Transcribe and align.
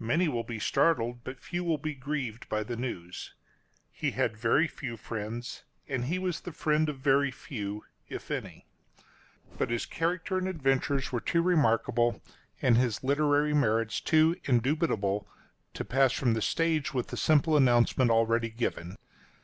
Many 0.00 0.26
will 0.26 0.42
be 0.42 0.58
startled, 0.58 1.22
but 1.22 1.38
few 1.38 1.62
will 1.62 1.78
be 1.78 1.94
grieved 1.94 2.48
by 2.48 2.64
the 2.64 2.74
news. 2.74 3.34
He 3.92 4.10
had 4.10 4.36
very 4.36 4.66
few 4.66 4.96
friends, 4.96 5.62
and 5.86 6.06
he 6.06 6.18
was 6.18 6.40
the 6.40 6.50
friend 6.50 6.88
of 6.88 6.98
very 6.98 7.30
few— 7.30 7.84
if 8.18 8.32
any. 8.32 8.66
But 9.58 9.70
his 9.70 9.86
character 9.86 10.36
and 10.38 10.48
adventures 10.48 11.12
were 11.12 11.20
too 11.20 11.40
remarkable, 11.42 12.20
and 12.60 12.76
his 12.76 13.04
literary 13.04 13.54
merits 13.54 14.00
too 14.00 14.34
indubitable, 14.42 15.28
to 15.74 15.84
pass 15.84 16.10
from 16.12 16.34
the 16.34 16.42
stage 16.42 16.92
with 16.92 17.06
the 17.06 17.16
simple 17.16 17.56
announcement 17.56 18.10
already 18.10 18.50
given. 18.50 18.96